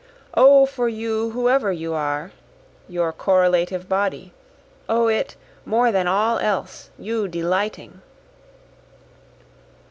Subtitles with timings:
[0.33, 2.31] O for you whoever you are
[2.89, 4.33] your correlative body!
[4.89, 8.01] O it, more than all else, you delighting!)